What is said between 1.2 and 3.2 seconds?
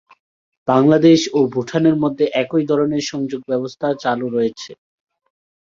ও ভূটানের মধ্যে একই ধরনের